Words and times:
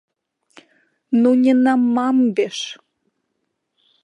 Ну 1.25 1.29
не 1.43 1.53
на 1.63 1.73
мамбе 1.99 2.47
ж! 2.61 2.67